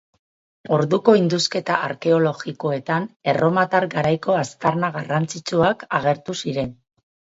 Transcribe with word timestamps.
Orduko 0.77 1.13
indusketa 1.17 1.75
arkeologikoetan 1.89 3.05
erromatar 3.33 3.87
garaiko 3.93 4.39
aztarna 4.41 4.91
garrantzitsuak 4.99 5.85
agertu 6.01 6.41
ziren. 6.47 6.75